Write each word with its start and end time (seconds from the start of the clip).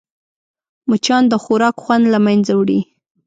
مچان 0.89 1.23
د 1.29 1.33
خوراک 1.43 1.75
خوند 1.83 2.03
له 2.13 2.19
منځه 2.25 2.51
وړي 2.55 2.79